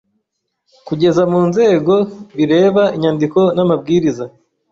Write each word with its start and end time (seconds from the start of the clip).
Kugeza 0.87 1.21
mu 1.31 1.41
nzego 1.49 1.93
bireba 2.37 2.83
inyandiko 2.95 3.39
n’amabwiriza 3.55 4.25